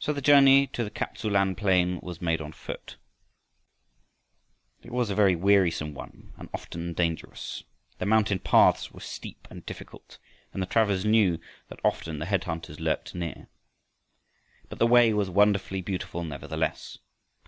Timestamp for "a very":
5.10-5.36